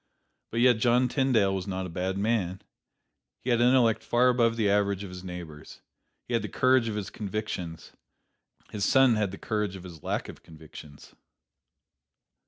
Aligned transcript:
But 0.49 0.61
yet 0.61 0.79
John 0.79 1.07
Tyndale 1.07 1.53
was 1.53 1.67
not 1.67 1.85
a 1.85 1.89
bad 1.89 2.17
man. 2.17 2.63
He 3.43 3.51
had 3.51 3.61
intellect 3.61 4.01
far 4.03 4.29
above 4.29 4.55
the 4.57 4.67
average 4.67 5.03
of 5.03 5.11
his 5.11 5.23
neighbors. 5.23 5.81
He 6.27 6.33
had 6.33 6.41
the 6.41 6.49
courage 6.49 6.87
of 6.87 6.95
his 6.95 7.11
convictions. 7.11 7.91
His 8.71 8.83
son 8.83 9.13
had 9.13 9.29
the 9.29 9.37
courage 9.37 9.75
of 9.75 9.83
his 9.83 10.01
lack 10.01 10.27
of 10.27 10.41
convictions. 10.41 11.13